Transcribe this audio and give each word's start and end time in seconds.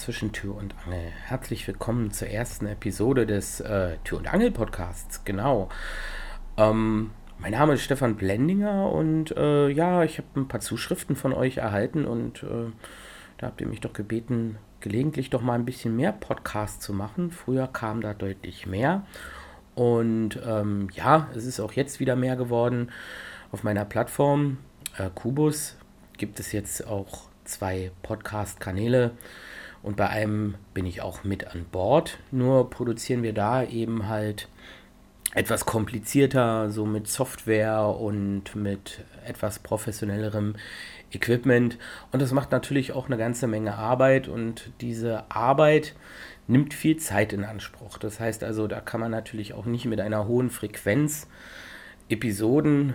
zwischen 0.00 0.32
Tür 0.32 0.56
und 0.56 0.74
Angel. 0.86 1.12
Herzlich 1.26 1.68
willkommen 1.68 2.10
zur 2.10 2.28
ersten 2.28 2.66
Episode 2.66 3.26
des 3.26 3.60
äh, 3.60 3.98
Tür 4.02 4.16
und 4.16 4.32
Angel 4.32 4.50
Podcasts. 4.50 5.26
Genau. 5.26 5.68
Ähm, 6.56 7.10
mein 7.38 7.52
Name 7.52 7.74
ist 7.74 7.82
Stefan 7.82 8.16
Blendinger 8.16 8.90
und 8.90 9.36
äh, 9.36 9.68
ja, 9.68 10.02
ich 10.02 10.16
habe 10.16 10.28
ein 10.36 10.48
paar 10.48 10.60
Zuschriften 10.60 11.16
von 11.16 11.34
euch 11.34 11.58
erhalten 11.58 12.06
und 12.06 12.42
äh, 12.42 12.72
da 13.36 13.48
habt 13.48 13.60
ihr 13.60 13.66
mich 13.66 13.80
doch 13.80 13.92
gebeten, 13.92 14.56
gelegentlich 14.80 15.28
doch 15.28 15.42
mal 15.42 15.52
ein 15.52 15.66
bisschen 15.66 15.94
mehr 15.96 16.12
Podcasts 16.12 16.82
zu 16.82 16.94
machen. 16.94 17.30
Früher 17.30 17.66
kam 17.66 18.00
da 18.00 18.14
deutlich 18.14 18.66
mehr 18.66 19.04
und 19.74 20.40
ähm, 20.46 20.88
ja, 20.94 21.28
es 21.34 21.44
ist 21.44 21.60
auch 21.60 21.74
jetzt 21.74 22.00
wieder 22.00 22.16
mehr 22.16 22.36
geworden. 22.36 22.90
Auf 23.52 23.64
meiner 23.64 23.84
Plattform 23.84 24.56
äh, 24.96 25.10
Kubus 25.14 25.76
gibt 26.16 26.40
es 26.40 26.52
jetzt 26.52 26.86
auch 26.86 27.28
zwei 27.44 27.92
Podcast-Kanäle 28.02 29.10
und 29.82 29.96
bei 29.96 30.08
einem 30.08 30.56
bin 30.74 30.86
ich 30.86 31.00
auch 31.00 31.24
mit 31.24 31.46
an 31.46 31.64
Bord. 31.70 32.18
Nur 32.30 32.70
produzieren 32.70 33.22
wir 33.22 33.32
da 33.32 33.64
eben 33.64 34.08
halt 34.08 34.48
etwas 35.34 35.64
komplizierter, 35.64 36.70
so 36.70 36.84
mit 36.84 37.06
Software 37.06 37.86
und 37.86 38.56
mit 38.56 39.04
etwas 39.24 39.60
professionellerem 39.60 40.56
Equipment. 41.12 41.78
Und 42.12 42.20
das 42.20 42.32
macht 42.32 42.50
natürlich 42.50 42.92
auch 42.92 43.06
eine 43.06 43.16
ganze 43.16 43.46
Menge 43.46 43.76
Arbeit 43.76 44.28
und 44.28 44.72
diese 44.80 45.30
Arbeit 45.30 45.94
nimmt 46.48 46.74
viel 46.74 46.96
Zeit 46.96 47.32
in 47.32 47.44
Anspruch. 47.44 47.98
Das 47.98 48.18
heißt 48.18 48.42
also, 48.42 48.66
da 48.66 48.80
kann 48.80 49.00
man 49.00 49.12
natürlich 49.12 49.54
auch 49.54 49.66
nicht 49.66 49.86
mit 49.86 50.00
einer 50.00 50.26
hohen 50.26 50.50
Frequenz 50.50 51.28
Episoden 52.08 52.94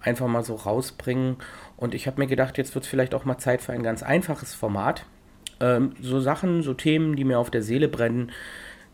einfach 0.00 0.26
mal 0.26 0.44
so 0.44 0.54
rausbringen. 0.54 1.36
Und 1.78 1.94
ich 1.94 2.06
habe 2.06 2.20
mir 2.20 2.26
gedacht, 2.26 2.58
jetzt 2.58 2.74
wird 2.74 2.84
es 2.84 2.90
vielleicht 2.90 3.14
auch 3.14 3.24
mal 3.24 3.38
Zeit 3.38 3.62
für 3.62 3.72
ein 3.72 3.82
ganz 3.82 4.02
einfaches 4.02 4.54
Format. 4.54 5.06
Ähm, 5.64 5.92
so 6.02 6.20
Sachen, 6.20 6.62
so 6.62 6.74
Themen, 6.74 7.16
die 7.16 7.24
mir 7.24 7.38
auf 7.38 7.50
der 7.50 7.62
Seele 7.62 7.88
brennen, 7.88 8.32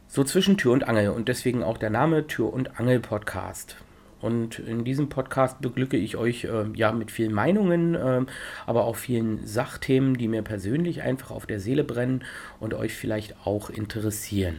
so 0.06 0.22
zwischen 0.22 0.56
Tür 0.56 0.72
und 0.72 0.86
Angel. 0.86 1.08
Und 1.10 1.28
deswegen 1.28 1.64
auch 1.64 1.78
der 1.78 1.90
Name 1.90 2.28
Tür 2.28 2.52
und 2.52 2.78
Angel 2.78 3.00
Podcast. 3.00 3.76
Und 4.20 4.58
in 4.58 4.84
diesem 4.84 5.08
Podcast 5.08 5.60
beglücke 5.60 5.96
ich 5.96 6.16
euch 6.16 6.44
äh, 6.44 6.66
ja 6.74 6.92
mit 6.92 7.10
vielen 7.10 7.32
Meinungen, 7.32 7.94
äh, 7.94 8.20
aber 8.66 8.84
auch 8.84 8.96
vielen 8.96 9.46
Sachthemen, 9.46 10.16
die 10.16 10.28
mir 10.28 10.42
persönlich 10.42 11.02
einfach 11.02 11.30
auf 11.30 11.46
der 11.46 11.58
Seele 11.58 11.82
brennen 11.82 12.22
und 12.60 12.74
euch 12.74 12.92
vielleicht 12.92 13.34
auch 13.44 13.70
interessieren. 13.70 14.56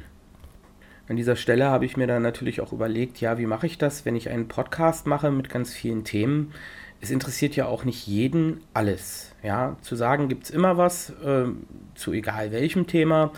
An 1.08 1.16
dieser 1.16 1.36
Stelle 1.36 1.66
habe 1.66 1.86
ich 1.86 1.96
mir 1.96 2.08
dann 2.08 2.24
natürlich 2.24 2.60
auch 2.60 2.74
überlegt, 2.74 3.22
ja, 3.22 3.38
wie 3.38 3.46
mache 3.46 3.68
ich 3.68 3.78
das, 3.78 4.06
wenn 4.06 4.16
ich 4.16 4.30
einen 4.30 4.48
Podcast 4.48 5.06
mache 5.06 5.32
mit 5.32 5.50
ganz 5.50 5.74
vielen 5.74 6.04
Themen? 6.04 6.54
Es 7.02 7.12
interessiert 7.12 7.56
ja 7.56 7.66
auch 7.66 7.84
nicht 7.84 8.08
jeden 8.08 8.62
alles. 8.74 9.34
Ja, 9.44 9.76
zu 9.82 9.96
sagen 9.96 10.30
gibt 10.30 10.46
es 10.46 10.50
immer 10.52 10.78
was, 10.78 11.10
äh, 11.24 11.46
zu 11.96 12.14
egal 12.14 12.52
welchem 12.52 12.88
Thema. 12.88 13.32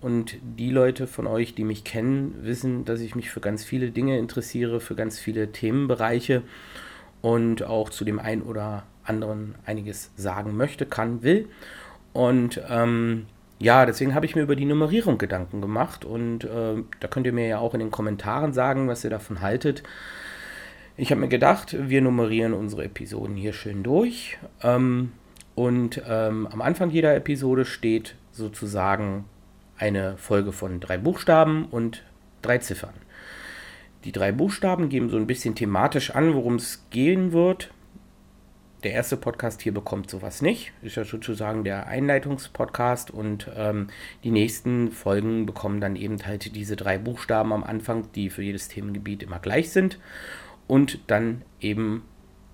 Und 0.00 0.36
die 0.42 0.70
Leute 0.70 1.06
von 1.06 1.26
euch, 1.26 1.54
die 1.54 1.64
mich 1.64 1.84
kennen, 1.84 2.34
wissen, 2.42 2.84
dass 2.86 3.00
ich 3.00 3.14
mich 3.14 3.30
für 3.30 3.40
ganz 3.40 3.64
viele 3.64 3.90
Dinge 3.90 4.18
interessiere, 4.18 4.80
für 4.80 4.94
ganz 4.94 5.18
viele 5.18 5.52
Themenbereiche 5.52 6.42
und 7.20 7.62
auch 7.62 7.90
zu 7.90 8.04
dem 8.04 8.18
einen 8.18 8.42
oder 8.42 8.84
anderen 9.04 9.56
einiges 9.66 10.10
sagen 10.16 10.56
möchte, 10.56 10.86
kann, 10.86 11.22
will. 11.22 11.48
Und 12.14 12.62
ähm, 12.68 13.26
ja, 13.58 13.84
deswegen 13.84 14.14
habe 14.14 14.24
ich 14.24 14.34
mir 14.34 14.42
über 14.42 14.56
die 14.56 14.64
Nummerierung 14.64 15.18
Gedanken 15.18 15.60
gemacht 15.60 16.06
und 16.06 16.44
äh, 16.44 16.82
da 16.98 17.08
könnt 17.08 17.26
ihr 17.26 17.34
mir 17.34 17.46
ja 17.46 17.58
auch 17.58 17.74
in 17.74 17.80
den 17.80 17.90
Kommentaren 17.90 18.54
sagen, 18.54 18.88
was 18.88 19.04
ihr 19.04 19.10
davon 19.10 19.42
haltet. 19.42 19.82
Ich 20.96 21.10
habe 21.10 21.20
mir 21.20 21.28
gedacht, 21.28 21.76
wir 21.78 22.00
nummerieren 22.00 22.54
unsere 22.54 22.84
Episoden 22.84 23.36
hier 23.36 23.52
schön 23.52 23.82
durch 23.82 24.38
ähm, 24.62 25.12
und 25.60 26.00
ähm, 26.08 26.46
am 26.46 26.62
Anfang 26.62 26.88
jeder 26.88 27.14
Episode 27.14 27.66
steht 27.66 28.14
sozusagen 28.32 29.26
eine 29.76 30.16
Folge 30.16 30.52
von 30.52 30.80
drei 30.80 30.96
Buchstaben 30.96 31.66
und 31.66 32.02
drei 32.40 32.56
Ziffern. 32.56 32.94
Die 34.04 34.12
drei 34.12 34.32
Buchstaben 34.32 34.88
geben 34.88 35.10
so 35.10 35.18
ein 35.18 35.26
bisschen 35.26 35.54
thematisch 35.54 36.12
an, 36.12 36.32
worum 36.32 36.54
es 36.54 36.86
gehen 36.88 37.32
wird. 37.32 37.72
Der 38.84 38.92
erste 38.92 39.18
Podcast 39.18 39.60
hier 39.60 39.74
bekommt 39.74 40.08
sowas 40.08 40.40
nicht. 40.40 40.72
Ist 40.80 40.96
ja 40.96 41.04
sozusagen 41.04 41.62
der 41.62 41.88
Einleitungspodcast 41.88 43.10
und 43.10 43.50
ähm, 43.54 43.88
die 44.24 44.30
nächsten 44.30 44.90
Folgen 44.90 45.44
bekommen 45.44 45.82
dann 45.82 45.94
eben 45.94 46.24
halt 46.24 46.56
diese 46.56 46.76
drei 46.76 46.96
Buchstaben 46.96 47.52
am 47.52 47.64
Anfang, 47.64 48.10
die 48.14 48.30
für 48.30 48.42
jedes 48.42 48.68
Themengebiet 48.68 49.22
immer 49.22 49.40
gleich 49.40 49.68
sind 49.72 49.98
und 50.66 51.00
dann 51.06 51.42
eben 51.60 52.04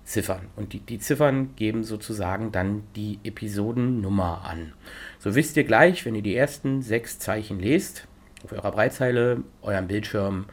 Ziffern. 0.07 0.47
Und 0.55 0.73
die, 0.73 0.79
die 0.79 0.99
Ziffern 0.99 1.55
geben 1.55 1.83
sozusagen 1.83 2.51
dann 2.51 2.83
die 2.95 3.19
Episodennummer 3.23 4.45
an. 4.45 4.73
So 5.19 5.35
wisst 5.35 5.57
ihr 5.57 5.65
gleich, 5.65 6.05
wenn 6.05 6.15
ihr 6.15 6.21
die 6.21 6.35
ersten 6.35 6.81
sechs 6.81 7.19
Zeichen 7.19 7.59
lest, 7.59 8.07
auf 8.43 8.53
eurer 8.53 8.71
Breitzeile, 8.71 9.43
eurem 9.61 9.87
Bildschirm 9.87 10.45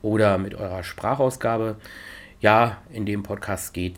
oder 0.00 0.38
mit 0.38 0.54
eurer 0.54 0.84
Sprachausgabe, 0.84 1.76
ja, 2.40 2.78
in 2.92 3.04
dem 3.04 3.22
Podcast 3.22 3.74
geht 3.74 3.96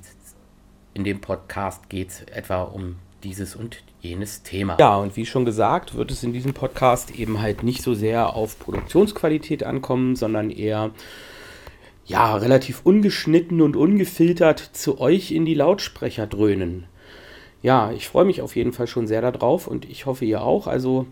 in 0.94 1.04
dem 1.04 1.20
Podcast 1.20 1.88
geht 1.88 2.10
es 2.10 2.22
etwa 2.22 2.62
um 2.62 2.96
dieses 3.22 3.56
und 3.56 3.82
jenes 4.00 4.42
Thema. 4.42 4.76
Ja, 4.78 4.96
und 4.96 5.16
wie 5.16 5.26
schon 5.26 5.44
gesagt, 5.44 5.94
wird 5.94 6.10
es 6.10 6.22
in 6.22 6.32
diesem 6.32 6.54
Podcast 6.54 7.12
eben 7.12 7.40
halt 7.40 7.62
nicht 7.62 7.82
so 7.82 7.94
sehr 7.94 8.34
auf 8.34 8.58
Produktionsqualität 8.58 9.62
ankommen, 9.62 10.16
sondern 10.16 10.50
eher 10.50 10.90
ja, 12.04 12.36
relativ 12.36 12.80
ungeschnitten 12.84 13.60
und 13.60 13.76
ungefiltert 13.76 14.58
zu 14.72 15.00
euch 15.00 15.30
in 15.30 15.44
die 15.44 15.54
Lautsprecher 15.54 16.26
dröhnen. 16.26 16.84
Ja, 17.62 17.92
ich 17.92 18.08
freue 18.08 18.24
mich 18.24 18.42
auf 18.42 18.56
jeden 18.56 18.72
Fall 18.72 18.88
schon 18.88 19.06
sehr 19.06 19.22
darauf 19.22 19.68
und 19.68 19.88
ich 19.88 20.06
hoffe 20.06 20.24
ihr 20.24 20.42
auch. 20.42 20.66
Also, 20.66 21.06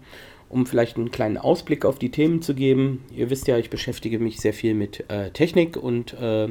um 0.48 0.66
vielleicht 0.66 0.96
einen 0.96 1.12
kleinen 1.12 1.38
Ausblick 1.38 1.84
auf 1.84 1.98
die 1.98 2.10
Themen 2.10 2.42
zu 2.42 2.54
geben. 2.54 3.04
Ihr 3.14 3.30
wisst 3.30 3.46
ja, 3.46 3.56
ich 3.56 3.70
beschäftige 3.70 4.18
mich 4.18 4.40
sehr 4.40 4.52
viel 4.52 4.74
mit 4.74 5.08
äh, 5.08 5.30
Technik 5.30 5.76
und 5.76 6.12
äh, 6.14 6.48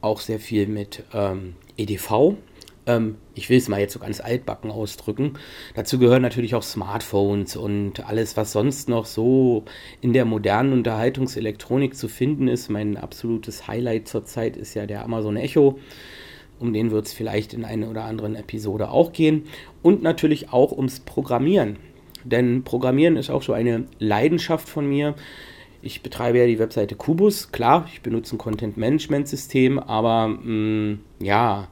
auch 0.00 0.20
sehr 0.20 0.38
viel 0.38 0.68
mit 0.68 1.02
ähm, 1.12 1.54
EDV. 1.76 2.36
Ähm, 2.86 3.16
ich 3.34 3.50
will 3.50 3.58
es 3.58 3.68
mal 3.68 3.80
jetzt 3.80 3.92
so 3.92 3.98
ganz 3.98 4.20
altbacken 4.20 4.70
ausdrücken. 4.70 5.34
Dazu 5.74 5.98
gehören 5.98 6.22
natürlich 6.22 6.54
auch 6.54 6.62
Smartphones 6.62 7.56
und 7.56 8.06
alles, 8.08 8.36
was 8.36 8.52
sonst 8.52 8.88
noch 8.88 9.06
so 9.06 9.64
in 10.00 10.12
der 10.12 10.24
modernen 10.24 10.72
Unterhaltungselektronik 10.72 11.96
zu 11.96 12.08
finden 12.08 12.48
ist. 12.48 12.70
Mein 12.70 12.96
absolutes 12.96 13.68
Highlight 13.68 14.08
zurzeit 14.08 14.56
ist 14.56 14.74
ja 14.74 14.86
der 14.86 15.04
Amazon 15.04 15.36
Echo. 15.36 15.78
Um 16.58 16.74
den 16.74 16.90
wird 16.90 17.06
es 17.06 17.14
vielleicht 17.14 17.54
in 17.54 17.64
einer 17.64 17.88
oder 17.88 18.04
anderen 18.04 18.36
Episode 18.36 18.90
auch 18.90 19.12
gehen. 19.12 19.44
Und 19.82 20.02
natürlich 20.02 20.52
auch 20.52 20.72
ums 20.72 21.00
Programmieren. 21.00 21.76
Denn 22.24 22.64
Programmieren 22.64 23.16
ist 23.16 23.30
auch 23.30 23.42
so 23.42 23.54
eine 23.54 23.86
Leidenschaft 23.98 24.68
von 24.68 24.86
mir. 24.86 25.14
Ich 25.82 26.02
betreibe 26.02 26.38
ja 26.38 26.46
die 26.46 26.58
Webseite 26.58 26.94
Kubus. 26.94 27.52
Klar, 27.52 27.88
ich 27.92 28.02
benutze 28.02 28.36
ein 28.36 28.38
Content-Management-System, 28.38 29.78
aber 29.78 30.28
mh, 30.28 30.44
mm, 30.44 31.00
ja, 31.22 31.68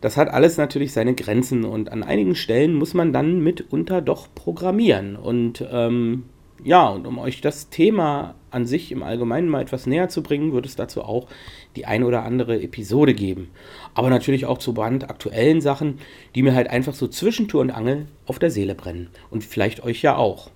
das 0.00 0.16
hat 0.16 0.28
alles 0.28 0.56
natürlich 0.56 0.92
seine 0.92 1.14
Grenzen 1.14 1.64
und 1.64 1.90
an 1.90 2.02
einigen 2.02 2.34
Stellen 2.34 2.74
muss 2.74 2.94
man 2.94 3.12
dann 3.12 3.40
mitunter 3.40 4.00
doch 4.00 4.28
programmieren. 4.34 5.16
Und 5.16 5.64
ähm, 5.70 6.24
ja, 6.64 6.88
und 6.88 7.06
um 7.06 7.18
euch 7.18 7.40
das 7.40 7.68
Thema 7.68 8.34
an 8.50 8.66
sich 8.66 8.92
im 8.92 9.02
Allgemeinen 9.02 9.48
mal 9.48 9.62
etwas 9.62 9.86
näher 9.86 10.08
zu 10.08 10.22
bringen, 10.22 10.52
wird 10.52 10.66
es 10.66 10.76
dazu 10.76 11.02
auch 11.02 11.28
die 11.76 11.86
ein 11.86 12.04
oder 12.04 12.24
andere 12.24 12.60
Episode 12.60 13.14
geben. 13.14 13.50
Aber 13.94 14.10
natürlich 14.10 14.46
auch 14.46 14.58
zu 14.58 14.72
brandaktuellen 14.72 15.60
Sachen, 15.60 15.98
die 16.34 16.42
mir 16.42 16.54
halt 16.54 16.68
einfach 16.68 16.94
so 16.94 17.08
zwischen 17.08 17.48
Tour 17.48 17.60
und 17.60 17.70
Angel 17.70 18.06
auf 18.26 18.38
der 18.38 18.50
Seele 18.50 18.74
brennen. 18.74 19.08
Und 19.30 19.44
vielleicht 19.44 19.82
euch 19.82 20.02
ja 20.02 20.16
auch. 20.16 20.50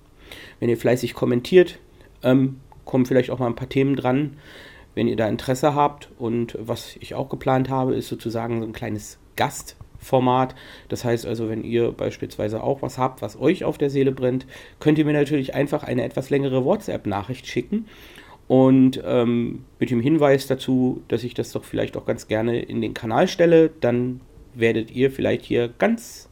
Wenn 0.59 0.69
ihr 0.69 0.77
fleißig 0.77 1.13
kommentiert, 1.13 1.79
ähm, 2.23 2.59
kommen 2.85 3.05
vielleicht 3.05 3.29
auch 3.29 3.39
mal 3.39 3.47
ein 3.47 3.55
paar 3.55 3.69
Themen 3.69 3.95
dran, 3.95 4.37
wenn 4.95 5.07
ihr 5.07 5.15
da 5.15 5.27
Interesse 5.27 5.75
habt. 5.75 6.09
Und 6.17 6.57
was 6.59 6.95
ich 6.99 7.15
auch 7.15 7.29
geplant 7.29 7.69
habe, 7.69 7.95
ist 7.95 8.07
sozusagen 8.07 8.59
so 8.61 8.67
ein 8.67 8.73
kleines 8.73 9.19
Gastformat. 9.35 10.55
Das 10.89 11.03
heißt 11.03 11.25
also, 11.25 11.49
wenn 11.49 11.63
ihr 11.63 11.91
beispielsweise 11.91 12.63
auch 12.63 12.81
was 12.81 12.97
habt, 12.97 13.21
was 13.21 13.39
euch 13.39 13.63
auf 13.63 13.77
der 13.77 13.89
Seele 13.89 14.11
brennt, 14.11 14.45
könnt 14.79 14.97
ihr 14.97 15.05
mir 15.05 15.13
natürlich 15.13 15.53
einfach 15.53 15.83
eine 15.83 16.03
etwas 16.03 16.29
längere 16.29 16.65
WhatsApp-Nachricht 16.65 17.47
schicken. 17.47 17.85
Und 18.47 19.01
ähm, 19.05 19.63
mit 19.79 19.89
dem 19.89 20.01
Hinweis 20.01 20.47
dazu, 20.47 21.01
dass 21.07 21.23
ich 21.23 21.33
das 21.33 21.51
doch 21.51 21.63
vielleicht 21.63 21.95
auch 21.95 22.05
ganz 22.05 22.27
gerne 22.27 22.61
in 22.61 22.81
den 22.81 22.93
Kanal 22.93 23.27
stelle, 23.27 23.71
dann 23.79 24.21
werdet 24.53 24.91
ihr 24.91 25.11
vielleicht 25.11 25.45
hier 25.45 25.69
ganz 25.79 26.29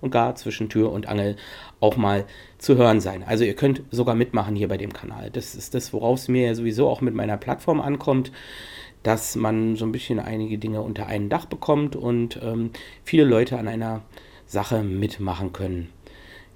und 0.00 0.10
gar 0.10 0.34
zwischen 0.34 0.68
Tür 0.68 0.92
und 0.92 1.06
Angel 1.06 1.36
auch 1.80 1.96
mal 1.96 2.26
zu 2.58 2.76
hören 2.76 3.00
sein. 3.00 3.22
Also 3.22 3.44
ihr 3.44 3.54
könnt 3.54 3.82
sogar 3.90 4.14
mitmachen 4.14 4.56
hier 4.56 4.68
bei 4.68 4.76
dem 4.76 4.92
Kanal. 4.92 5.30
Das 5.30 5.54
ist 5.54 5.74
das, 5.74 5.92
worauf 5.92 6.18
es 6.18 6.28
mir 6.28 6.48
ja 6.48 6.54
sowieso 6.54 6.88
auch 6.88 7.00
mit 7.00 7.14
meiner 7.14 7.36
Plattform 7.38 7.80
ankommt, 7.80 8.32
dass 9.02 9.36
man 9.36 9.76
so 9.76 9.84
ein 9.84 9.92
bisschen 9.92 10.20
einige 10.20 10.58
Dinge 10.58 10.82
unter 10.82 11.06
ein 11.06 11.28
Dach 11.28 11.46
bekommt 11.46 11.96
und 11.96 12.40
ähm, 12.42 12.70
viele 13.04 13.24
Leute 13.24 13.58
an 13.58 13.68
einer 13.68 14.02
Sache 14.46 14.82
mitmachen 14.82 15.52
können. 15.52 15.88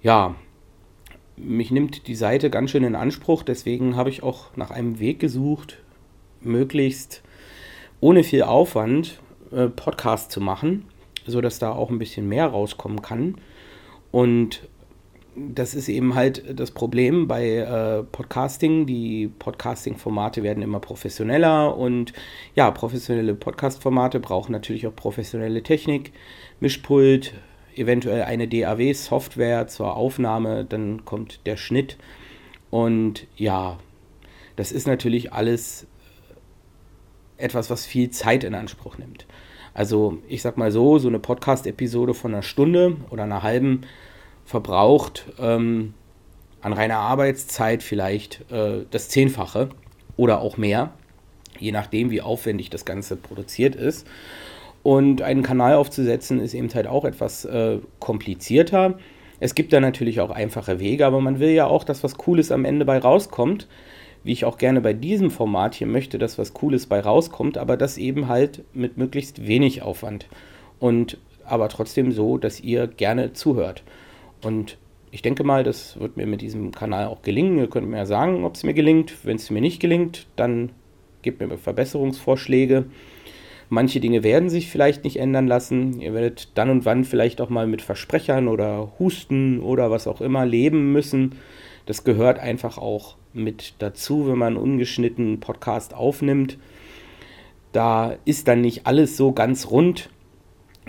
Ja, 0.03 0.35
mich 1.37 1.71
nimmt 1.71 2.07
die 2.07 2.15
Seite 2.15 2.51
ganz 2.51 2.71
schön 2.71 2.85
in 2.85 2.95
Anspruch, 2.95 3.43
deswegen 3.43 3.97
habe 3.97 4.11
ich 4.11 4.23
auch 4.23 4.57
nach 4.57 4.71
einem 4.71 4.99
Weg 4.99 5.21
gesucht, 5.21 5.79
möglichst 6.41 7.23
ohne 8.01 8.25
viel 8.25 8.43
Aufwand 8.43 9.21
äh, 9.51 9.69
Podcast 9.69 10.31
zu 10.31 10.41
machen 10.41 10.85
sodass 11.27 11.59
da 11.59 11.73
auch 11.73 11.91
ein 11.91 11.99
bisschen 11.99 12.29
mehr 12.29 12.47
rauskommen 12.47 13.03
kann. 13.03 13.37
Und 14.11 14.69
das 15.37 15.75
ist 15.75 15.89
eben 15.89 16.15
halt 16.15 16.59
das 16.59 16.71
Problem 16.71 17.29
bei 17.29 17.57
äh, 17.57 18.03
Podcasting. 18.05 18.87
Die 18.87 19.29
Podcasting-Formate 19.39 20.43
werden 20.43 20.63
immer 20.63 20.81
professioneller 20.81 21.77
und 21.77 22.15
ja, 22.55 22.71
professionelle 22.71 23.35
Podcast-Formate 23.35 24.19
brauchen 24.19 24.53
natürlich 24.53 24.87
auch 24.87 24.97
professionelle 24.97 25.63
Technik, 25.63 26.13
Mischpult, 26.61 27.35
eventuell 27.75 28.23
eine 28.23 28.49
DAW-Software 28.49 29.67
zur 29.69 29.95
Aufnahme, 29.97 30.65
dann 30.65 31.05
kommt 31.05 31.47
der 31.47 31.59
Schnitt 31.59 31.99
und 32.71 33.27
ja, 33.37 33.79
das 34.57 34.73
ist 34.73 34.87
natürlich 34.87 35.35
alles 35.35 35.87
etwas, 37.37 37.69
was 37.69 37.85
viel 37.85 38.09
Zeit 38.09 38.43
in 38.43 38.55
Anspruch 38.55 38.97
nimmt. 38.97 39.27
Also 39.75 40.17
ich 40.27 40.41
sag 40.41 40.57
mal 40.57 40.73
so, 40.73 40.99
so 40.99 41.09
eine 41.09 41.19
Podcast-Episode 41.19 42.15
von 42.15 42.33
einer 42.33 42.43
Stunde 42.43 42.97
oder 43.11 43.25
einer 43.25 43.43
halben 43.43 43.83
verbraucht 44.47 45.27
ähm, 45.39 45.93
an 46.63 46.73
reiner 46.73 46.97
Arbeitszeit 46.97 47.83
vielleicht 47.83 48.51
äh, 48.51 48.87
das 48.91 49.11
Zehnfache 49.11 49.69
oder 50.17 50.41
auch 50.41 50.57
mehr, 50.57 50.93
je 51.59 51.73
nachdem, 51.73 52.11
wie 52.11 52.23
aufwendig 52.23 52.71
das 52.71 52.85
Ganze 52.85 53.17
produziert 53.17 53.77
ist. 53.77 54.07
Und 54.83 55.21
einen 55.21 55.43
Kanal 55.43 55.75
aufzusetzen 55.75 56.41
ist 56.41 56.55
eben 56.55 56.73
halt 56.73 56.87
auch 56.87 57.05
etwas 57.05 57.45
äh, 57.45 57.79
komplizierter. 57.99 58.99
Es 59.41 59.55
gibt 59.57 59.73
da 59.73 59.81
natürlich 59.81 60.21
auch 60.21 60.31
einfache 60.31 60.79
Wege, 60.79 61.05
aber 61.05 61.21
man 61.21 61.41
will 61.41 61.51
ja 61.51 61.67
auch, 61.67 61.83
dass 61.83 62.05
was 62.05 62.17
Cooles 62.17 62.53
am 62.53 62.65
Ende 62.65 62.85
bei 62.85 62.99
rauskommt. 62.99 63.67
Wie 64.23 64.33
ich 64.33 64.45
auch 64.45 64.59
gerne 64.59 64.81
bei 64.81 64.93
diesem 64.93 65.31
Format 65.31 65.75
hier 65.75 65.87
möchte, 65.87 66.19
dass 66.19 66.39
was 66.39 66.55
Cooles 66.55 66.87
bei 66.87 67.01
rauskommt, 67.01 67.59
aber 67.59 67.77
das 67.77 67.99
eben 67.99 68.29
halt 68.29 68.65
mit 68.75 68.97
möglichst 68.97 69.47
wenig 69.47 69.83
Aufwand. 69.83 70.27
Und 70.79 71.19
aber 71.45 71.69
trotzdem 71.69 72.13
so, 72.13 72.39
dass 72.39 72.61
ihr 72.61 72.87
gerne 72.87 73.33
zuhört. 73.33 73.83
Und 74.43 74.79
ich 75.11 75.23
denke 75.23 75.45
mal, 75.45 75.65
das 75.65 75.99
wird 75.99 76.17
mir 76.17 76.27
mit 76.27 76.43
diesem 76.43 76.73
Kanal 76.73 77.07
auch 77.07 77.23
gelingen. 77.23 77.59
Ihr 77.59 77.71
könnt 77.71 77.89
mir 77.89 77.99
ja 77.99 78.07
sagen, 78.07 78.45
ob 78.45 78.55
es 78.55 78.65
mir 78.65 78.75
gelingt. 78.75 79.25
Wenn 79.25 79.37
es 79.37 79.51
mir 79.51 79.61
nicht 79.61 79.81
gelingt, 79.81 80.27
dann 80.37 80.71
gebt 81.23 81.41
mir 81.41 81.57
Verbesserungsvorschläge. 81.57 82.87
Manche 83.69 83.99
Dinge 83.99 84.23
werden 84.23 84.49
sich 84.49 84.71
vielleicht 84.71 85.03
nicht 85.05 85.19
ändern 85.19 85.49
lassen. 85.49 86.01
Ihr 86.01 86.15
werdet 86.15 86.57
dann 86.57 86.71
und 86.71 86.85
wann 86.85 87.05
vielleicht 87.05 87.41
auch 87.41 87.49
mal 87.49 87.67
mit 87.67 87.83
Versprechern 87.83 88.47
oder 88.47 88.93
Husten 88.99 89.61
oder 89.61 89.91
was 89.91 90.07
auch 90.07 90.21
immer 90.21 90.47
leben 90.47 90.93
müssen. 90.93 91.35
Das 91.85 92.05
gehört 92.05 92.39
einfach 92.39 92.79
auch 92.79 93.17
mit 93.33 93.75
dazu, 93.81 94.29
wenn 94.29 94.39
man 94.39 94.55
einen 94.55 94.63
ungeschnittenen 94.63 95.41
Podcast 95.41 95.95
aufnimmt. 95.95 96.59
Da 97.73 98.17
ist 98.25 98.49
dann 98.49 98.61
nicht 98.61 98.87
alles 98.87 99.17
so 99.17 99.33
ganz 99.33 99.71
rund, 99.71 100.11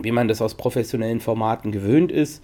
wie 0.01 0.11
man 0.11 0.27
das 0.27 0.41
aus 0.41 0.55
professionellen 0.55 1.19
Formaten 1.19 1.71
gewöhnt 1.71 2.11
ist. 2.11 2.43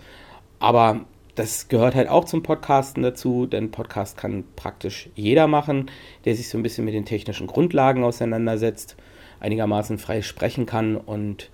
Aber 0.64 1.02
das 1.36 1.68
gehört 1.68 1.94
halt 1.94 2.08
auch 2.08 2.24
zum 2.24 2.42
Podcasten 2.42 3.04
dazu, 3.04 3.48
denn 3.48 3.72
Podcast 3.72 4.16
kann 4.16 4.46
praktisch 4.56 5.10
jeder 5.14 5.46
machen, 5.46 5.92
der 6.24 6.38
sich 6.38 6.48
so 6.48 6.58
ein 6.58 6.64
bisschen 6.64 6.86
mit 6.86 6.94
den 6.94 7.04
technischen 7.04 7.48
Grundlagen 7.48 8.06
auseinandersetzt, 8.06 8.96
einigermaßen 9.42 9.98
frei 9.98 10.22
sprechen 10.22 10.66
kann 10.66 10.96
und 10.96 11.50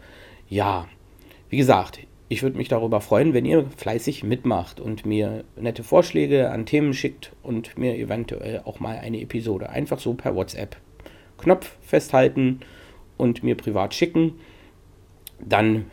ja, 0.48 0.88
wie 1.50 1.58
gesagt, 1.58 2.02
ich 2.28 2.44
würde 2.44 2.58
mich 2.58 2.68
darüber 2.68 3.02
freuen, 3.02 3.34
wenn 3.34 3.46
ihr 3.46 3.66
fleißig 3.78 4.24
mitmacht 4.24 4.80
und 4.80 5.08
mir 5.08 5.44
nette 5.56 5.84
Vorschläge 5.84 6.52
an 6.52 6.68
Themen 6.68 6.94
schickt 6.94 7.32
und 7.42 7.80
mir 7.80 7.96
eventuell 7.96 8.62
auch 8.64 8.80
mal 8.80 9.00
eine 9.00 9.20
Episode 9.22 9.72
einfach 9.72 9.98
so 9.98 10.14
per 10.14 10.36
WhatsApp 10.36 10.78
Knopf 11.40 11.78
festhalten 11.82 12.60
und 13.18 13.42
mir 13.42 13.58
privat 13.58 13.96
schicken. 13.96 14.36
Dann 15.40 15.90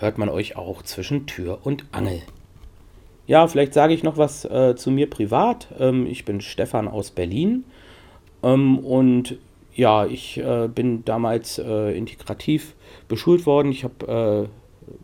hört 0.00 0.18
man 0.18 0.28
euch 0.28 0.56
auch 0.56 0.82
zwischen 0.82 1.28
Tür 1.28 1.60
und 1.62 1.84
Angel. 1.92 2.22
Ja, 3.30 3.46
vielleicht 3.46 3.74
sage 3.74 3.94
ich 3.94 4.02
noch 4.02 4.16
was 4.16 4.44
äh, 4.44 4.74
zu 4.74 4.90
mir 4.90 5.08
privat. 5.08 5.68
Ähm, 5.78 6.04
ich 6.04 6.24
bin 6.24 6.40
Stefan 6.40 6.88
aus 6.88 7.12
Berlin 7.12 7.62
ähm, 8.42 8.80
und 8.80 9.38
ja, 9.72 10.04
ich 10.04 10.38
äh, 10.38 10.66
bin 10.66 11.04
damals 11.04 11.60
äh, 11.60 11.96
integrativ 11.96 12.74
beschult 13.06 13.46
worden. 13.46 13.70
Ich 13.70 13.84
hab, 13.84 14.02
äh, 14.02 14.48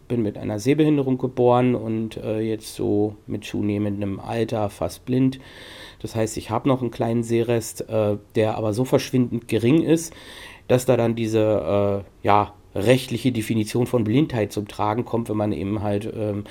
bin 0.08 0.22
mit 0.22 0.38
einer 0.38 0.58
Sehbehinderung 0.58 1.18
geboren 1.18 1.76
und 1.76 2.16
äh, 2.16 2.40
jetzt 2.40 2.74
so 2.74 3.14
mit 3.28 3.44
zunehmendem 3.44 4.18
Alter 4.18 4.70
fast 4.70 5.04
blind. 5.04 5.38
Das 6.02 6.16
heißt, 6.16 6.36
ich 6.36 6.50
habe 6.50 6.68
noch 6.68 6.80
einen 6.80 6.90
kleinen 6.90 7.22
Sehrest, 7.22 7.88
äh, 7.88 8.16
der 8.34 8.56
aber 8.56 8.72
so 8.72 8.84
verschwindend 8.84 9.46
gering 9.46 9.84
ist, 9.84 10.12
dass 10.66 10.84
da 10.84 10.96
dann 10.96 11.14
diese 11.14 12.04
ja, 12.24 12.54
rechtliche 12.74 13.30
Definition 13.30 13.86
von 13.86 14.02
Blindheit 14.02 14.50
zum 14.50 14.66
Tragen 14.66 15.04
kommt, 15.04 15.28
wenn 15.28 15.36
man 15.36 15.52
eben 15.52 15.80
halt 15.80 16.12
ähm, 16.12 16.42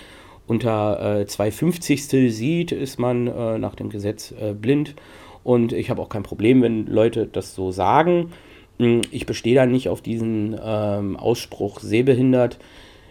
unter 0.47 1.19
äh, 1.21 1.25
250 1.25 2.05
sieht, 2.07 2.71
ist 2.71 2.99
man 2.99 3.27
äh, 3.27 3.57
nach 3.57 3.75
dem 3.75 3.89
Gesetz 3.89 4.33
äh, 4.39 4.53
blind. 4.53 4.95
Und 5.43 5.73
ich 5.73 5.89
habe 5.89 6.01
auch 6.01 6.09
kein 6.09 6.23
Problem, 6.23 6.61
wenn 6.61 6.87
Leute 6.87 7.27
das 7.27 7.55
so 7.55 7.71
sagen. 7.71 8.31
Hm, 8.79 9.01
ich 9.11 9.25
bestehe 9.25 9.55
da 9.55 9.65
nicht 9.65 9.89
auf 9.89 10.01
diesen 10.01 10.59
ähm, 10.63 11.17
Ausspruch 11.17 11.79
sehbehindert. 11.79 12.59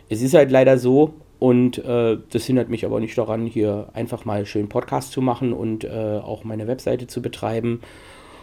Es 0.09 0.23
ist 0.23 0.35
halt 0.35 0.51
leider 0.51 0.79
so 0.79 1.15
und 1.39 1.79
äh, 1.79 2.19
das 2.31 2.47
hindert 2.47 2.69
mich 2.69 2.85
aber 2.85 3.01
nicht 3.01 3.17
daran, 3.19 3.47
hier 3.47 3.89
einfach 3.93 4.25
mal 4.25 4.47
schön 4.47 4.69
Podcast 4.69 5.13
zu 5.13 5.21
machen 5.21 5.53
und 5.53 5.85
äh, 5.85 6.21
auch 6.23 6.45
meine 6.45 6.67
Webseite 6.67 7.07
zu 7.07 7.23
betreiben 7.23 7.81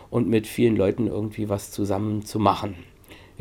und 0.10 0.28
mit 0.28 0.48
vielen 0.48 0.76
Leuten 0.76 1.08
irgendwie 1.08 1.50
was 1.50 1.72
zusammen 1.72 2.26
zu 2.26 2.40
machen. 2.40 2.76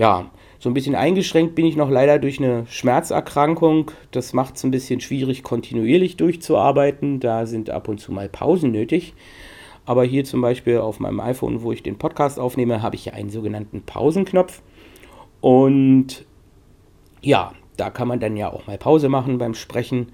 Ja, 0.01 0.31
so 0.59 0.71
ein 0.71 0.73
bisschen 0.73 0.95
eingeschränkt 0.95 1.55
bin 1.55 1.67
ich 1.67 1.77
noch 1.77 1.91
leider 1.91 2.19
durch 2.19 2.39
eine 2.39 2.65
Schmerzerkrankung. 2.67 3.91
Das 4.13 4.33
macht 4.33 4.57
es 4.57 4.65
ein 4.65 4.71
bisschen 4.71 5.03
schwierig, 5.03 5.43
kontinuierlich 5.43 6.17
durchzuarbeiten. 6.17 7.21
Da 7.21 7.45
sind 7.45 7.69
ab 7.69 7.87
und 7.87 7.99
zu 7.99 8.11
mal 8.11 8.31
Pausen 8.31 8.73
nötig. 8.73 9.13
Aber 9.85 10.03
hier 10.03 10.25
zum 10.25 10.41
Beispiel 10.41 10.79
auf 10.79 11.01
meinem 11.01 11.21
iPhone, 11.21 11.61
wo 11.61 11.71
ich 11.71 11.83
den 11.83 11.99
Podcast 11.99 12.41
aufnehme, 12.41 12.81
habe 12.81 12.97
ich 12.97 13.05
ja 13.05 13.13
einen 13.13 13.29
sogenannten 13.29 13.83
Pausenknopf. 13.83 14.63
Und 15.43 16.25
ja, 17.21 17.53
da 17.77 17.91
kann 17.91 18.09
man 18.09 18.21
dann 18.21 18.39
ja 18.39 18.51
auch 18.51 18.67
mal 18.67 18.79
Pause 18.79 19.11
machen 19.11 19.37
beim 19.37 19.53
Sprechen. 19.53 20.13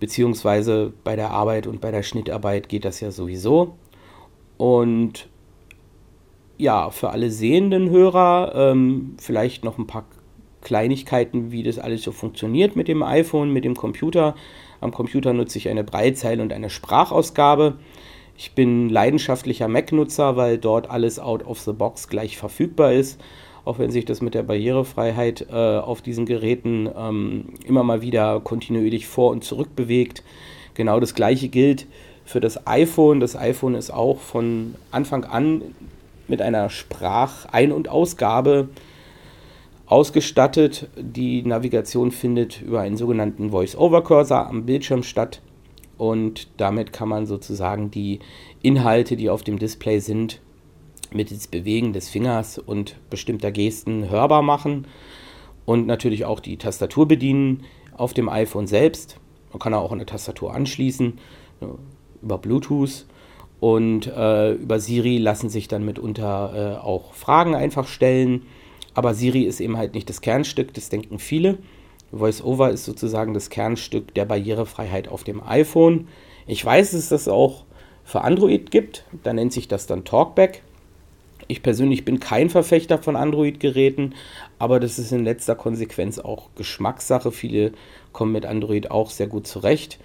Beziehungsweise 0.00 0.92
bei 1.04 1.14
der 1.14 1.30
Arbeit 1.30 1.68
und 1.68 1.80
bei 1.80 1.92
der 1.92 2.02
Schnittarbeit 2.02 2.68
geht 2.68 2.84
das 2.84 2.98
ja 2.98 3.12
sowieso. 3.12 3.76
Und 4.56 5.28
ja, 6.56 6.90
für 6.90 7.10
alle 7.10 7.30
sehenden 7.30 7.90
Hörer 7.90 8.52
ähm, 8.54 9.16
vielleicht 9.18 9.64
noch 9.64 9.78
ein 9.78 9.86
paar 9.86 10.04
Kleinigkeiten, 10.62 11.52
wie 11.52 11.62
das 11.62 11.78
alles 11.78 12.02
so 12.02 12.12
funktioniert 12.12 12.74
mit 12.74 12.88
dem 12.88 13.02
iPhone, 13.02 13.52
mit 13.52 13.64
dem 13.64 13.76
Computer. 13.76 14.34
Am 14.80 14.92
Computer 14.92 15.32
nutze 15.32 15.58
ich 15.58 15.68
eine 15.68 15.84
Breitzeile 15.84 16.42
und 16.42 16.52
eine 16.52 16.70
Sprachausgabe. 16.70 17.74
Ich 18.36 18.52
bin 18.52 18.88
leidenschaftlicher 18.88 19.68
Mac-Nutzer, 19.68 20.36
weil 20.36 20.58
dort 20.58 20.90
alles 20.90 21.20
out 21.20 21.46
of 21.46 21.60
the 21.60 21.72
box 21.72 22.08
gleich 22.08 22.36
verfügbar 22.36 22.92
ist. 22.92 23.20
Auch 23.64 23.78
wenn 23.78 23.90
sich 23.90 24.04
das 24.04 24.20
mit 24.20 24.34
der 24.34 24.42
Barrierefreiheit 24.42 25.46
äh, 25.50 25.54
auf 25.54 26.02
diesen 26.02 26.26
Geräten 26.26 26.88
ähm, 26.96 27.44
immer 27.64 27.82
mal 27.82 28.02
wieder 28.02 28.40
kontinuierlich 28.40 29.06
vor 29.06 29.30
und 29.30 29.44
zurück 29.44 29.74
bewegt. 29.76 30.22
Genau 30.74 31.00
das 31.00 31.14
gleiche 31.14 31.48
gilt 31.48 31.86
für 32.24 32.40
das 32.40 32.66
iPhone. 32.66 33.20
Das 33.20 33.36
iPhone 33.36 33.74
ist 33.74 33.90
auch 33.90 34.18
von 34.18 34.74
Anfang 34.90 35.24
an 35.24 35.62
mit 36.28 36.42
einer 36.42 36.70
Sprachein- 36.70 37.72
und 37.72 37.88
Ausgabe 37.88 38.68
ausgestattet. 39.86 40.88
Die 40.96 41.42
Navigation 41.42 42.10
findet 42.10 42.62
über 42.62 42.80
einen 42.80 42.96
sogenannten 42.96 43.50
Voice-Over-Cursor 43.50 44.46
am 44.46 44.66
Bildschirm 44.66 45.02
statt 45.02 45.40
und 45.96 46.48
damit 46.56 46.92
kann 46.92 47.08
man 47.08 47.26
sozusagen 47.26 47.90
die 47.90 48.20
Inhalte, 48.62 49.16
die 49.16 49.30
auf 49.30 49.42
dem 49.42 49.58
Display 49.58 50.00
sind, 50.00 50.40
mittels 51.12 51.46
Bewegen 51.46 51.92
des 51.92 52.08
Fingers 52.08 52.58
und 52.58 52.96
bestimmter 53.10 53.52
Gesten 53.52 54.10
hörbar 54.10 54.42
machen 54.42 54.86
und 55.64 55.86
natürlich 55.86 56.24
auch 56.24 56.40
die 56.40 56.56
Tastatur 56.56 57.06
bedienen 57.06 57.64
auf 57.96 58.14
dem 58.14 58.28
iPhone 58.28 58.66
selbst. 58.66 59.18
Man 59.52 59.60
kann 59.60 59.74
auch 59.74 59.92
eine 59.92 60.06
Tastatur 60.06 60.52
anschließen 60.52 61.18
über 62.22 62.38
Bluetooth 62.38 63.06
und 63.64 64.08
äh, 64.08 64.52
über 64.52 64.78
Siri 64.78 65.16
lassen 65.16 65.48
sich 65.48 65.68
dann 65.68 65.86
mitunter 65.86 66.76
äh, 66.82 66.84
auch 66.84 67.14
Fragen 67.14 67.54
einfach 67.54 67.88
stellen. 67.88 68.42
Aber 68.92 69.14
Siri 69.14 69.44
ist 69.44 69.58
eben 69.58 69.78
halt 69.78 69.94
nicht 69.94 70.10
das 70.10 70.20
Kernstück, 70.20 70.74
das 70.74 70.90
denken 70.90 71.18
viele. 71.18 71.56
VoiceOver 72.12 72.68
ist 72.72 72.84
sozusagen 72.84 73.32
das 73.32 73.48
Kernstück 73.48 74.12
der 74.12 74.26
Barrierefreiheit 74.26 75.08
auf 75.08 75.24
dem 75.24 75.42
iPhone. 75.42 76.08
Ich 76.46 76.62
weiß, 76.62 76.90
dass 76.90 77.00
es 77.00 77.08
das 77.08 77.26
auch 77.26 77.64
für 78.04 78.20
Android 78.20 78.70
gibt. 78.70 79.06
Da 79.22 79.32
nennt 79.32 79.54
sich 79.54 79.66
das 79.66 79.86
dann 79.86 80.04
Talkback. 80.04 80.62
Ich 81.48 81.62
persönlich 81.62 82.04
bin 82.04 82.20
kein 82.20 82.50
Verfechter 82.50 82.98
von 82.98 83.16
Android-Geräten, 83.16 84.14
aber 84.58 84.78
das 84.78 84.98
ist 84.98 85.10
in 85.10 85.24
letzter 85.24 85.54
Konsequenz 85.54 86.18
auch 86.18 86.50
Geschmackssache. 86.54 87.32
Viele 87.32 87.72
kommen 88.12 88.32
mit 88.32 88.44
Android 88.44 88.90
auch 88.90 89.08
sehr 89.08 89.26
gut 89.26 89.46
zurecht. 89.46 89.98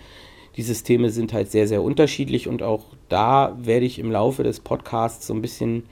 Die 0.56 0.64
Systeme 0.64 1.10
sind 1.10 1.34
halt 1.34 1.52
sehr, 1.52 1.68
sehr 1.68 1.82
unterschiedlich 1.84 2.48
und 2.48 2.64
auch 2.64 2.86
da 3.08 3.58
werde 3.62 3.86
ich 3.86 4.00
im 4.00 4.12
Laufe 4.12 4.44
des 4.44 4.60
Podcasts 4.60 5.28
so 5.28 5.34
ein 5.34 5.42
bisschen 5.42 5.84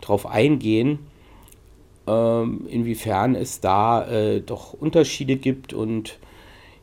drauf 0.00 0.26
eingehen, 0.26 0.98
ähm, 2.06 2.66
inwiefern 2.68 3.34
es 3.34 3.60
da 3.60 4.06
äh, 4.08 4.40
doch 4.40 4.72
Unterschiede 4.72 5.36
gibt 5.36 5.72
und 5.72 6.18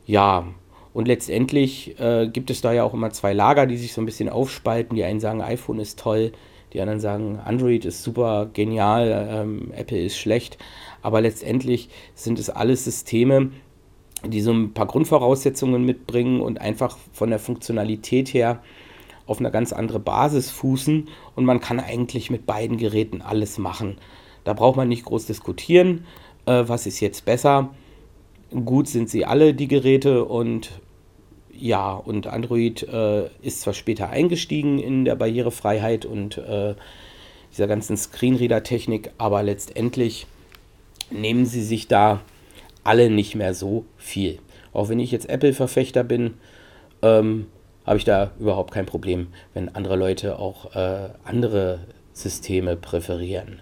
ja, 0.06 0.46
Und 0.94 1.08
letztendlich 1.08 1.98
äh, 1.98 2.28
gibt 2.28 2.50
es 2.50 2.60
da 2.60 2.72
ja 2.72 2.84
auch 2.84 2.94
immer 2.94 3.10
zwei 3.10 3.32
Lager, 3.34 3.66
die 3.66 3.76
sich 3.76 3.92
so 3.92 4.00
ein 4.00 4.06
bisschen 4.06 4.28
aufspalten. 4.28 4.96
Die 4.96 5.02
einen 5.04 5.20
sagen, 5.20 5.42
iPhone 5.42 5.80
ist 5.80 5.98
toll, 5.98 6.32
die 6.72 6.80
anderen 6.80 7.00
sagen, 7.00 7.40
Android 7.44 7.84
ist 7.84 8.04
super 8.04 8.48
genial, 8.52 9.28
ähm, 9.28 9.72
Apple 9.74 9.98
ist 9.98 10.16
schlecht. 10.16 10.56
Aber 11.02 11.20
letztendlich 11.20 11.88
sind 12.14 12.38
es 12.38 12.48
alles 12.48 12.84
Systeme, 12.84 13.50
die 14.26 14.40
so 14.40 14.52
ein 14.52 14.72
paar 14.72 14.86
Grundvoraussetzungen 14.86 15.84
mitbringen 15.84 16.40
und 16.40 16.60
einfach 16.60 16.98
von 17.12 17.30
der 17.30 17.38
Funktionalität 17.38 18.32
her 18.34 18.62
auf 19.26 19.38
eine 19.38 19.50
ganz 19.50 19.72
andere 19.72 20.00
Basis 20.00 20.50
fußen. 20.50 21.08
Und 21.34 21.44
man 21.44 21.60
kann 21.60 21.80
eigentlich 21.80 22.30
mit 22.30 22.46
beiden 22.46 22.76
Geräten 22.76 23.22
alles 23.22 23.58
machen. 23.58 23.96
Da 24.44 24.52
braucht 24.52 24.76
man 24.76 24.88
nicht 24.88 25.04
groß 25.04 25.26
diskutieren, 25.26 26.06
äh, 26.46 26.64
was 26.66 26.86
ist 26.86 27.00
jetzt 27.00 27.24
besser. 27.24 27.70
Gut 28.50 28.88
sind 28.88 29.08
sie 29.08 29.24
alle, 29.24 29.54
die 29.54 29.68
Geräte, 29.68 30.24
und 30.26 30.80
ja, 31.56 31.94
und 31.94 32.26
Android 32.26 32.82
äh, 32.82 33.28
ist 33.42 33.62
zwar 33.62 33.74
später 33.74 34.10
eingestiegen 34.10 34.78
in 34.78 35.04
der 35.04 35.16
Barrierefreiheit 35.16 36.04
und 36.04 36.38
äh, 36.38 36.74
dieser 37.50 37.66
ganzen 37.66 37.96
Screenreader-Technik, 37.96 39.10
aber 39.18 39.42
letztendlich 39.42 40.26
nehmen 41.10 41.46
sie 41.46 41.62
sich 41.62 41.88
da 41.88 42.20
alle 42.84 43.10
nicht 43.10 43.34
mehr 43.34 43.54
so 43.54 43.84
viel. 43.96 44.38
Auch 44.72 44.88
wenn 44.88 45.00
ich 45.00 45.10
jetzt 45.10 45.28
Apple-Verfechter 45.28 46.04
bin, 46.04 46.34
ähm, 47.02 47.46
habe 47.86 47.98
ich 47.98 48.04
da 48.04 48.32
überhaupt 48.38 48.72
kein 48.72 48.86
Problem, 48.86 49.28
wenn 49.52 49.74
andere 49.74 49.96
Leute 49.96 50.38
auch 50.38 50.74
äh, 50.74 51.10
andere 51.24 51.80
Systeme 52.12 52.76
präferieren. 52.76 53.60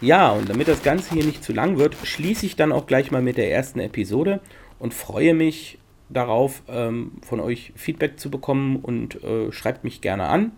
Ja, 0.00 0.30
und 0.30 0.48
damit 0.48 0.68
das 0.68 0.82
Ganze 0.82 1.14
hier 1.14 1.24
nicht 1.24 1.44
zu 1.44 1.52
lang 1.52 1.78
wird, 1.78 1.94
schließe 1.94 2.46
ich 2.46 2.56
dann 2.56 2.72
auch 2.72 2.86
gleich 2.86 3.10
mal 3.10 3.20
mit 3.20 3.36
der 3.36 3.52
ersten 3.52 3.80
Episode 3.80 4.40
und 4.78 4.94
freue 4.94 5.34
mich 5.34 5.78
darauf, 6.08 6.62
ähm, 6.68 7.12
von 7.22 7.38
euch 7.38 7.72
Feedback 7.76 8.18
zu 8.18 8.30
bekommen 8.30 8.76
und 8.76 9.22
äh, 9.22 9.52
schreibt 9.52 9.84
mich 9.84 10.00
gerne 10.00 10.24
an. 10.24 10.52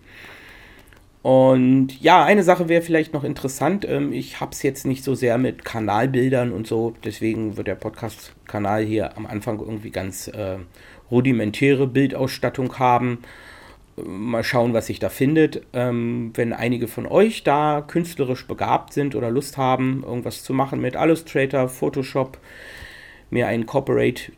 Und 1.23 2.01
ja, 2.03 2.25
eine 2.25 2.43
Sache 2.43 2.69
wäre 2.69 2.83
vielleicht 2.83 3.15
noch 3.15 3.23
interessant. 3.23 3.87
Ähm, 3.89 4.13
ich 4.13 4.41
habe 4.41 4.53
es 4.53 4.63
jetzt 4.63 4.85
nicht 4.85 5.05
so 5.05 5.15
sehr 5.15 5.39
mit 5.39 5.65
Kanalbildern 5.65 6.53
und 6.53 6.67
so, 6.67 6.95
deswegen 7.05 7.57
wird 7.57 7.69
der 7.69 7.77
Podcast-Kanal 7.77 8.83
hier 8.83 9.17
am 9.17 9.27
Anfang 9.27 9.61
irgendwie 9.61 9.91
ganz 9.91 10.27
äh, 10.27 10.57
rudimentäre 11.11 11.87
Bildausstattung 11.87 12.77
haben. 12.81 13.19
Mal 13.97 14.43
schauen, 14.43 14.73
was 14.73 14.87
sich 14.87 14.99
da 14.99 15.11
findet. 15.11 15.63
Ähm, 15.73 16.33
wenn 16.35 16.53
einige 16.53 16.89
von 16.89 17.07
euch 17.07 17.45
da 17.45 17.85
künstlerisch 17.87 18.49
begabt 18.49 18.93
sind 18.93 19.15
oder 19.15 19.31
Lust 19.31 19.57
haben, 19.57 20.03
irgendwas 20.05 20.43
zu 20.43 20.55
machen 20.55 20.81
mit 20.81 20.97
Illustrator, 20.97 21.69
Photoshop, 21.69 22.39
mir 23.31 23.47
ein 23.47 23.67
Corporate 23.67 24.33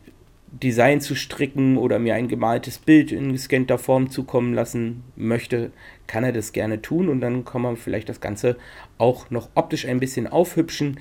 Design 0.63 1.01
zu 1.01 1.15
stricken 1.15 1.77
oder 1.77 1.99
mir 1.99 2.15
ein 2.15 2.27
gemaltes 2.27 2.77
Bild 2.77 3.11
in 3.11 3.33
gescannter 3.33 3.77
Form 3.77 4.09
zukommen 4.09 4.53
lassen 4.53 5.03
möchte, 5.15 5.71
kann 6.07 6.23
er 6.23 6.31
das 6.31 6.53
gerne 6.53 6.81
tun 6.81 7.09
und 7.09 7.19
dann 7.21 7.43
kann 7.43 7.61
man 7.61 7.75
vielleicht 7.75 8.07
das 8.07 8.21
Ganze 8.21 8.55
auch 8.97 9.29
noch 9.29 9.49
optisch 9.55 9.85
ein 9.85 9.99
bisschen 9.99 10.27
aufhübschen, 10.27 10.99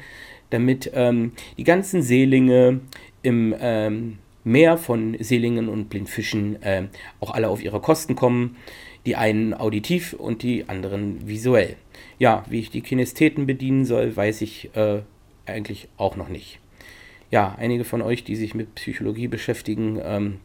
damit 0.50 0.90
ähm, 0.94 1.32
die 1.56 1.64
ganzen 1.64 2.02
Seelinge 2.02 2.80
im 3.22 3.54
ähm, 3.60 4.18
Meer 4.42 4.76
von 4.76 5.16
Seelingen 5.20 5.68
und 5.68 5.88
Blindfischen 5.88 6.62
äh, 6.62 6.88
auch 7.20 7.32
alle 7.32 7.48
auf 7.48 7.62
ihre 7.62 7.80
Kosten 7.80 8.14
kommen. 8.14 8.56
Die 9.06 9.16
einen 9.16 9.54
auditiv 9.54 10.14
und 10.14 10.42
die 10.42 10.68
anderen 10.68 11.28
visuell. 11.28 11.76
Ja, 12.18 12.44
wie 12.48 12.60
ich 12.60 12.70
die 12.70 12.80
Kinestheten 12.80 13.46
bedienen 13.46 13.84
soll, 13.84 14.16
weiß 14.16 14.42
ich 14.42 14.70
äh, 14.74 15.00
eigentlich 15.46 15.88
auch 15.96 16.16
noch 16.16 16.28
nicht 16.28 16.60
ja, 17.34 17.52
einige 17.58 17.82
von 17.82 18.00
euch, 18.00 18.22
die 18.22 18.36
sich 18.36 18.54
mit 18.54 18.76
Psychologie 18.76 19.26
beschäftigen, 19.26 19.98
ähm, 20.00 20.38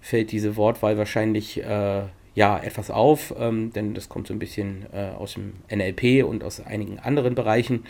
fällt 0.00 0.32
diese 0.32 0.56
Wortwahl 0.56 0.98
wahrscheinlich 0.98 1.62
äh, 1.62 2.02
ja 2.34 2.58
etwas 2.58 2.90
auf, 2.90 3.32
ähm, 3.38 3.72
denn 3.72 3.94
das 3.94 4.08
kommt 4.08 4.26
so 4.26 4.34
ein 4.34 4.40
bisschen 4.40 4.86
äh, 4.92 5.10
aus 5.16 5.34
dem 5.34 5.52
NLP 5.72 6.24
und 6.24 6.42
aus 6.42 6.58
einigen 6.58 6.98
anderen 6.98 7.36
Bereichen, 7.36 7.84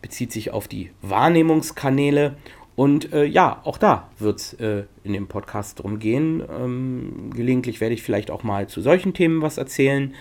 bezieht 0.00 0.32
sich 0.32 0.50
auf 0.50 0.66
die 0.66 0.90
Wahrnehmungskanäle. 1.02 2.34
Und 2.74 3.12
äh, 3.12 3.24
ja, 3.24 3.60
auch 3.62 3.78
da 3.78 4.10
wird 4.18 4.40
es 4.40 4.54
äh, 4.54 4.82
in 5.04 5.12
dem 5.12 5.28
Podcast 5.28 5.78
drum 5.78 6.00
gehen. 6.00 6.42
Ähm, 6.52 7.30
gelegentlich 7.32 7.80
werde 7.80 7.94
ich 7.94 8.02
vielleicht 8.02 8.32
auch 8.32 8.42
mal 8.42 8.66
zu 8.66 8.80
solchen 8.80 9.14
Themen 9.14 9.42
was 9.42 9.58
erzählen. 9.58 10.12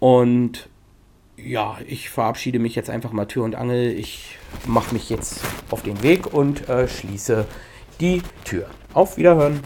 Und 0.00 0.68
ja, 1.44 1.78
ich 1.86 2.10
verabschiede 2.10 2.58
mich 2.58 2.74
jetzt 2.74 2.90
einfach 2.90 3.12
mal 3.12 3.26
Tür 3.26 3.44
und 3.44 3.54
Angel. 3.54 3.92
Ich 3.92 4.36
mache 4.66 4.92
mich 4.94 5.10
jetzt 5.10 5.40
auf 5.70 5.82
den 5.82 6.02
Weg 6.02 6.32
und 6.32 6.68
äh, 6.68 6.88
schließe 6.88 7.46
die 8.00 8.22
Tür. 8.44 8.66
Auf 8.94 9.16
Wiederhören. 9.16 9.60